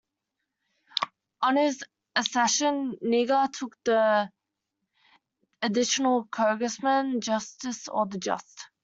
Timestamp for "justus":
7.21-7.87